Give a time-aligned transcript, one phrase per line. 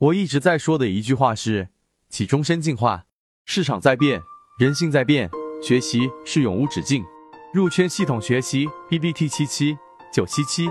[0.00, 1.68] 我一直在说的一句话是：
[2.08, 3.02] 起终身进化，
[3.44, 4.22] 市场在变，
[4.58, 5.28] 人性在变，
[5.62, 7.04] 学习是永无止境。
[7.52, 9.76] 入圈系统学习 B B T 七七
[10.10, 10.70] 九七七。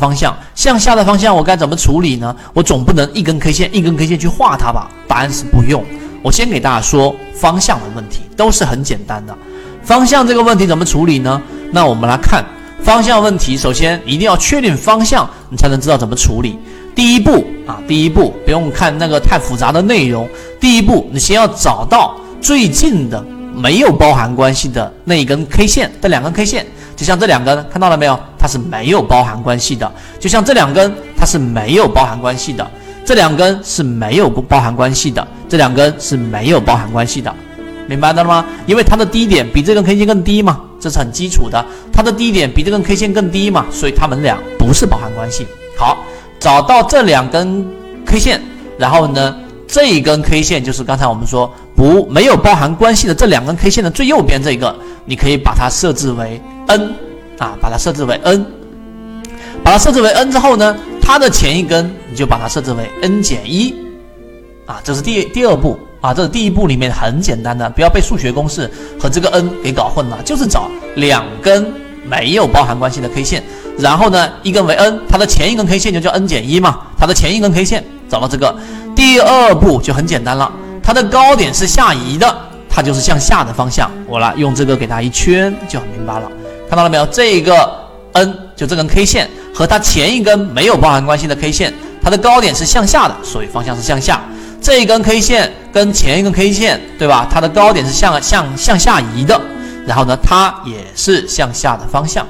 [0.00, 2.34] 方向向下的方向我该怎么处理呢？
[2.54, 4.90] 我总不能一根 K 线一根 K 线去画它吧？
[5.06, 5.84] 答案是不用。
[6.22, 9.36] 我先给大家说方向的问题，都是很简单的。
[9.82, 11.42] 方向这个问题怎么处理呢？
[11.70, 12.42] 那我们来看
[12.80, 16.58] 方向问题，首先一定要确定方向，你才能知道怎么处理。
[16.94, 20.28] 第一步啊，第一步不用看那个太复杂的内容。
[20.60, 23.24] 第一步，你先要找到最近的
[23.54, 28.18] 没有包含关系的那一根 K 线，这两根 K 线，就像这两根，看到了没有？
[28.38, 29.90] 它是没有包含关系的。
[30.18, 32.68] 就像这两根，它是没有包含关系的。
[33.04, 35.26] 这两根是没有不包含关系的。
[35.48, 37.34] 这两根是没有包含关系的，
[37.86, 38.44] 明白了吗？
[38.66, 41.64] 因为它的低点比这根 K 线更低嘛，这是很基础的。
[41.92, 45.46] 它的低点比这根 K 线更低嘛，所以它们俩不是包含关系。
[45.76, 46.04] 好。
[46.42, 47.64] 找到这两根
[48.04, 48.42] K 线，
[48.76, 49.36] 然后呢，
[49.68, 56.92] 这一根 K 线就是刚才我们说不没有包含关系的这两根 K 线的最右边这一个，你可以把它设置为 N
[57.38, 58.44] 啊，把它设置为 N，
[59.62, 63.72] 把它设置为 N 之后呢，它的前一根你就把它设置为 N 减一。
[64.66, 71.72] 啊，这是第第二步啊，这是第一步里面很简单的，不要被数学公式和这个 N 给搞混了，就是找两根
[72.08, 73.42] 没有包含关系的 K 线。
[73.78, 78.54] 然后呢，一根为 N，它的前一根 K 线就叫 N 减一嘛，它的前一根 K 线找到这个，
[78.94, 80.50] 第二步就很简单了，
[80.82, 82.36] 它的高点是下移的，
[82.68, 83.90] 它就是向下的方向。
[84.06, 86.30] 我来用这个给它一圈就很明白了，
[86.68, 87.06] 看到了没有？
[87.06, 87.70] 这个
[88.12, 94.20] N 就这根 K 线和它前一根没有包含关系的 K 线，它的高点是向下的，所以方向是向下。
[94.60, 97.26] 这一根 K 线跟前一根 K 线，对吧？
[97.32, 99.40] 它的高点是向向向下移的，
[99.86, 102.26] 然后呢，它也是向下的方向。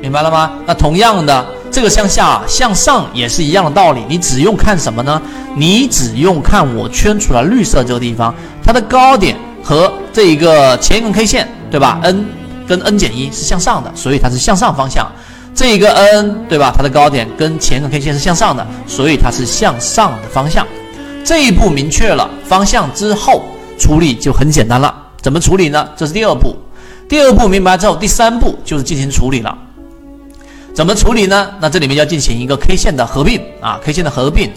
[0.00, 0.52] 明白了吗？
[0.66, 4.02] 那同样的，这个向下向上也是一样的道理。
[4.08, 5.20] 你只用看什么呢？
[5.56, 12.26] 你只用看我圈出来绿色这个地方，它的高点和这一个前一根 K 线，对吧？N
[12.68, 15.10] 跟 N 减一是向上的，所以它是向上方向。
[15.54, 16.70] 这一个 N 对吧？
[16.76, 20.66] 它的高点跟前一根 K 线是向上的，所以它是向上的方向。
[21.24, 23.42] 这一步明确了方向之后，
[23.78, 24.94] 处理就很简单了。
[25.26, 25.88] 怎么处理呢？
[25.96, 26.54] 这是第二步。
[27.08, 29.58] 第二步明白之后，第三步就是进行处理了。
[30.72, 31.50] 怎么处理呢？
[31.60, 34.52] 那这里面要进行一个 K 线的合并啊，K 线的合并。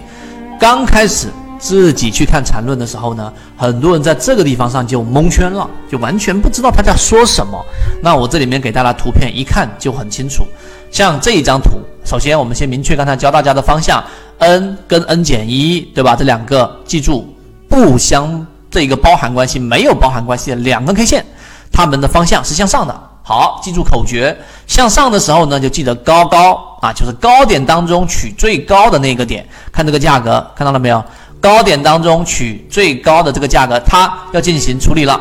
[0.59, 7.59] 刚开始自己去看缠论的时候呢，很多人在这个地方上就蒙圈了，就完全不知道他在说什么。
[7.99, 10.45] 那我这里面给大家图片，一看就很清楚。
[10.91, 14.03] 像这一张图，首先我们先明确刚才教大家的方向
[14.37, 16.15] ，N 跟 N 减一，对吧？
[16.15, 17.35] 这两个记住
[17.67, 21.25] 不相这一个包含关系，没有包含关系的两根 K 线，
[21.71, 23.09] 它们的方向是向上的。
[23.23, 24.35] 好，记住口诀。
[24.65, 29.47] 向上的时候呢，就记得高高啊，就是高点当中取最高的那个点。
[29.71, 31.03] 看这个价格，看到了没有？
[31.41, 35.19] 高点当中取最高的这个价格，它要进行处理了。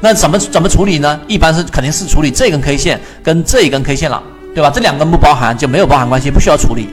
[0.00, 1.20] 那怎么怎么处理呢？
[1.28, 4.22] 一般是肯定是处理这根 K 线跟这一根 K 线了，
[4.54, 4.70] 对吧？
[4.74, 6.88] 这两根不包含就没有包含关系，不需要处理。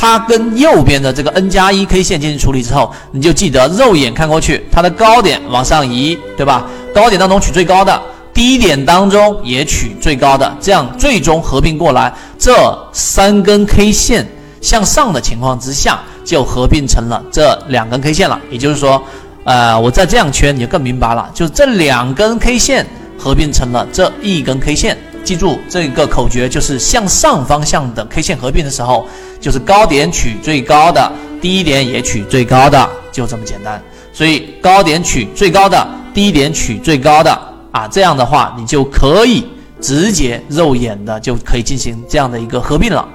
[0.00, 6.66] 它跟右边的这个 N 加一 K 线进行处理之后，你就记得肉眼看过去，它的高点往上移，对吧？
[6.94, 8.00] 高点当中取最高的。
[8.32, 14.26] 低点当中也取最高的，这样最终合并过来，这三根 K 线
[14.62, 18.40] 向上的情况之下，就合并成了这两根 K 线了。
[18.50, 19.02] 也就是说，
[19.44, 22.86] 呃，我再这样圈，你就更明白了，就这两根 K 线
[23.18, 24.96] 合并成了这一根 K 线。
[25.24, 29.06] 记住这个口诀，就是向上方向的 K 线合并的时候，
[29.40, 33.80] 就是高点取最高的，低点也取最高的，就这么简单。
[34.12, 37.38] 所以高点取最高的，低点取最高的。
[37.72, 39.46] 啊，这样的话，你就可以
[39.80, 43.06] 直接肉眼的就可以进行这样的一个合并了。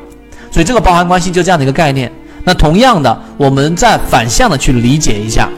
[0.50, 2.10] 所以这个包含关系就这样的一个概念。
[2.46, 5.50] 那同样的，我们再反向的去理解一下，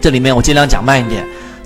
[0.00, 1.22] 这里面我尽量讲慢一点。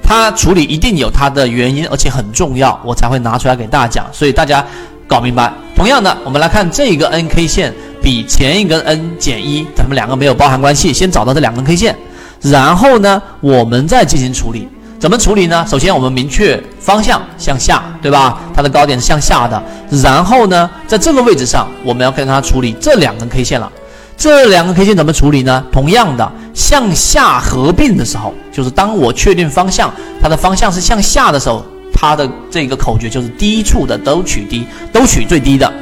[0.09, 4.07] 它处理一定有它的原因，而且很重要，我才会拿出来给大家讲。
[4.11, 4.65] 所以大家
[5.07, 5.53] 搞明白。
[5.77, 11.95] 同样的，我们来看这一个 N K 线比前一根 N 减一，咱们两个没有包含关系，先找到这两根 K 线，
[12.41, 14.67] 然后呢，我们再进行处理。
[14.99, 15.63] 怎么处理呢？
[15.69, 18.41] 首先我们明确方向向下，对吧？
[18.57, 19.63] 它的高点是向下的。
[20.03, 23.71] 然后呢，在这个位置上，我们要跟它处理这两根 K 线了。
[24.19, 25.65] 这两个 K 线怎么处理呢？
[25.73, 35.73] 同样的，向下合并的时候，就是当我确定方向，它的方向是向下的时候，它的这个口诀就是低处的都取低，都取最低的，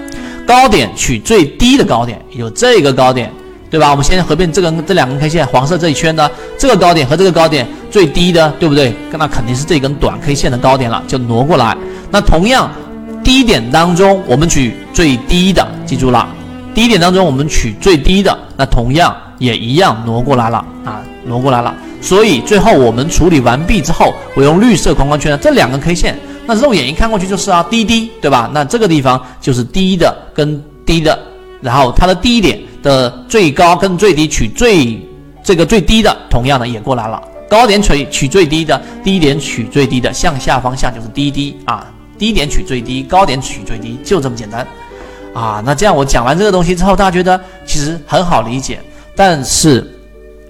[0.47, 3.33] 高点取最低的高点，有这个高点。
[3.69, 3.91] 对吧？
[3.91, 8.95] 我们先合并这根这两根 K 线，黄色这一圈呢，这个高点和这个高点最低的，对不对？
[9.11, 11.77] 那肯定是这根短 K 线的高点了，就挪过来。
[12.13, 12.71] 那同样，
[13.25, 16.29] 低点当中我们取最低的，记住了，
[16.77, 21.75] 低点当中我们取最低的，那同样也一样挪过来了啊，挪过来了。
[22.03, 28.51] 所以最后我们处理完毕之后，我用绿色框框圈的这两根 K 线，那肉眼一看过去就是啊低低，对吧？
[28.53, 31.19] 那这个地方就是低的跟低的，
[31.63, 35.01] 然后它的低点的最高跟最低取最
[35.43, 37.19] 这个最低的，同样的也过来了。
[37.49, 41.87] 高点取取最低的，低点取最低的，向下方向就是低低啊，
[42.19, 44.67] 低点取最低，高点取最低，就这么简单
[45.37, 45.63] 啊。
[45.65, 48.81] 那这样我讲完这个东西之后，大家觉得其实很好理解，
[49.15, 49.87] 但是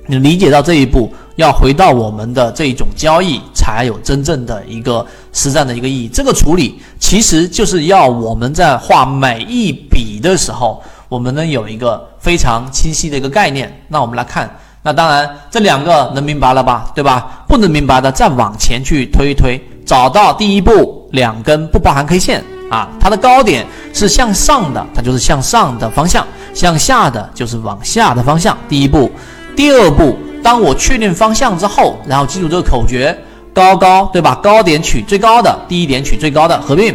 [0.06, 1.12] 你理解到这一步。
[1.36, 6.08] 要回到我们的这一种交易，才有真正的一个实战的一个意义。
[6.08, 13.70] 这个处理其实就是要我们在画每一笔的时候，我们能有一个非常清晰的一个概念。
[13.86, 14.50] 那我们来看，
[14.82, 16.90] 那当然这两个能明白了吧？
[16.94, 17.44] 对吧？
[17.46, 26.22] 不能明白的再往前去推一推，找到第一步两根不包含 K 线啊，它的高点是向上的，它就是向上的方向；
[26.52, 28.56] 向下的就是往下的方向。
[28.68, 29.10] 第一步，
[29.54, 30.16] 第二步。
[30.42, 33.16] 当我确定方向之后，然后记住这个口诀：
[33.52, 34.38] 高高，对吧？
[34.40, 36.94] 高点取最高的，低点取最高的，合并。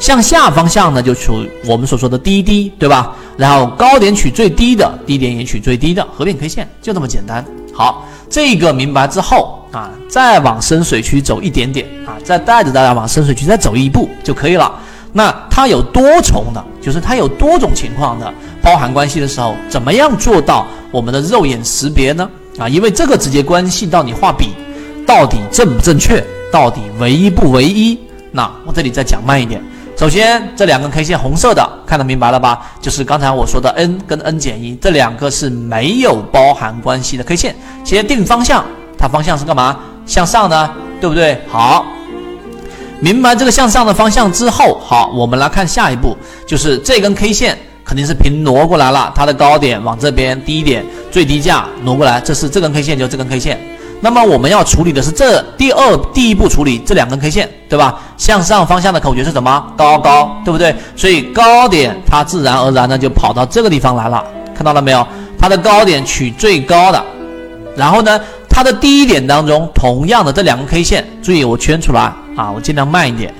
[0.00, 1.30] 向下方向呢，就取
[1.64, 3.12] 我们所说的低低，对吧？
[3.36, 7.44] 然后高点取最低的，低点也取最低的，合并 K 线，就这么简单。
[7.72, 14.72] 好，这个明白之后啊，再往深水区走一点点啊，再带着大家往深水区再走一步就可以了。
[15.12, 18.32] 那它有多重的，就是它有多种情况的
[18.62, 22.28] 包含关系的时候，怎么样做到我们的肉眼识别呢？
[22.58, 24.50] 啊，因为这个直接关系到你画笔
[25.06, 26.22] 到底正不正确，
[26.52, 27.98] 到底唯一不唯一。
[28.30, 29.62] 那我这里再讲慢一点。
[29.96, 32.70] 首先，这两根 K 线红色的，看得明白了吧？
[32.80, 37.56] 就是刚才我说的 n 跟 n 减一这两个是没有包含关系的 K 线。
[37.84, 38.64] 先定方向，
[38.96, 39.76] 它方向是干嘛？
[40.06, 40.70] 向上呢，
[41.00, 41.40] 对不对？
[41.48, 41.84] 好，
[43.00, 46.16] 明白这个向上的方向之后，好，我们来看下一步，
[46.46, 47.58] 就是这根 K 线。
[47.84, 53.58] 肯定是平挪过来了，它的高点往这边，低点最低价挪过来，这是这根 K 线，就这根 K 线。
[54.02, 57.98] 那么我们要处理的是这第二第一步处理这两根 K 线，对吧？
[58.18, 59.72] 向上方向的口诀是什么？
[59.74, 60.76] 高高，对不对？
[60.94, 64.22] 所以高点它自然而然的就跑到这个地方来了，
[64.54, 65.06] 看到了没有？
[65.38, 67.02] 它的高点取最高的，
[67.74, 68.20] 然后呢，
[68.58, 73.32] 它的低点当中同样的这两根 K 线，注意我圈出来啊，我尽量慢一点。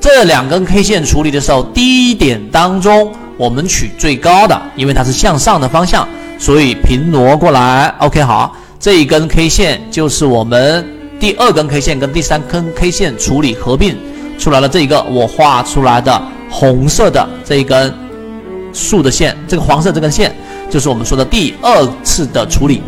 [0.00, 3.12] 这两根 K 线处理的时候，低点当中。
[3.36, 6.06] 我们取最高的，因为它是向上的方向，
[6.38, 7.92] 所以平挪过来。
[7.98, 10.86] OK，好，这一根 K 线就是我们
[11.18, 13.98] 第二根 K 线跟第三根 K 线处理合并
[14.38, 14.68] 出来了。
[14.68, 17.92] 这一个我画出来的红色的这一根
[18.72, 20.32] 竖的线，这个黄色这根线
[20.70, 22.80] 就是我们说的第二次的处理，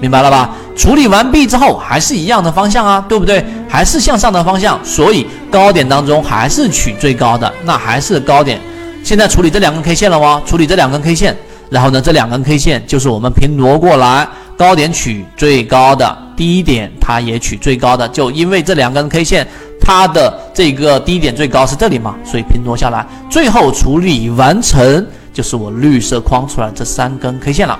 [0.00, 0.50] 明白了吧？
[0.76, 3.44] 处理完毕之后还是一样的方向啊，对不对？
[3.68, 8.58] 还是向上的方向，所以高点当中还是取最高的，那还是高点。
[9.04, 10.42] 现在处理这两根 K 线了吗？
[10.46, 11.36] 处理这两根 K 线，
[11.68, 14.26] 然后呢，这两根 K 线就是我们平挪过来，
[14.56, 18.08] 高点取最高的，低点它也取最高的。
[18.08, 19.46] 就因为这两根 K 线，
[19.80, 27.78] 它的这个低点最高是这里嘛，所以平挪下来，最后处理完成就是我绿色框出来这三根 K 线了。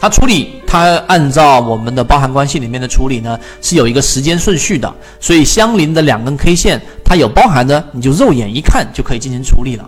[0.00, 9.84] 它处理，它按照我们的包含关系里面的处理呢，是有一个时间顺序的，所以相邻的两根 K 线，它有包含的，你就肉眼一看就可以进行处理了，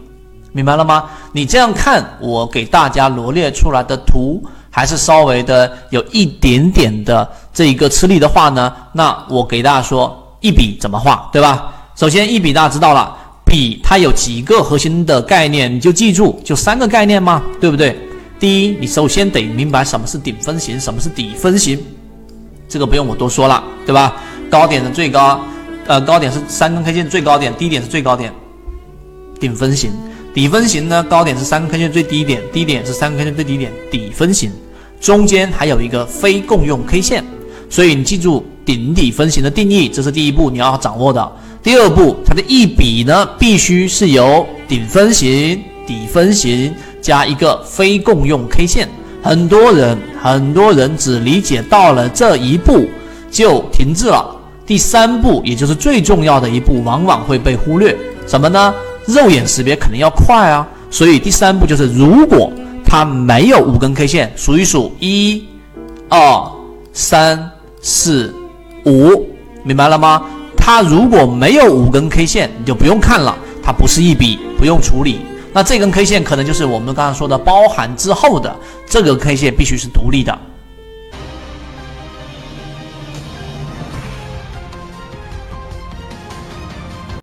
[0.50, 1.05] 明白了吗？
[1.31, 11.72] 你这样看，我给大家罗列出来的图，还是稍微的有一点点的这一个吃力的话呢，那我给大家说一笔怎么画，对吧？
[11.94, 17.96] 首先一笔大家知道了，笔它有几个核心的概念，你就记住，就三个概念嘛，对不对？
[18.43, 21.79] 第一，你首先得明白什么是顶分型，什么是底分型，
[22.69, 24.20] 这个不用我多说了，对吧？
[24.51, 25.41] 高点的最高，
[25.87, 28.32] 呃，高点是三根 K 线最高点，低点是最高点，
[29.39, 29.93] 顶分型。
[30.34, 34.51] 底分型呢，高点是三根 K 线最低点，低点是三根 K 线最低点，底分型。
[35.01, 37.25] 中间还有一个非共用 K 线，
[37.70, 41.32] 所以你记住顶底分型的定义，这是第一步你要掌握的。
[41.63, 46.75] 第二步，它的一笔呢，必须是由顶分型、底分型。
[47.02, 48.88] 加一个非共用 K 线，
[49.22, 52.88] 很多人很多人只理解到了这一步
[53.30, 54.34] 就停滞了。
[54.64, 57.94] 第三步，也就是最重要的一步，往往会被忽略。
[58.26, 58.72] 什么呢？
[59.06, 60.66] 肉眼识别肯定要快啊。
[60.88, 62.52] 所以第三步就是，如果
[62.84, 65.44] 它没有五根 K 线，数一数，一、
[66.08, 66.50] 二、
[66.92, 68.32] 三、四、
[68.86, 69.26] 五，
[69.64, 70.22] 明白了吗？
[70.56, 75.18] 它如果没有五根 K 线，你就不用看了，它不是一笔，不用处理。
[75.52, 78.54] 那这根 K 线可能就是我们刚刚说的包含之后的
[78.86, 80.36] 这个 K 线必须是独立的。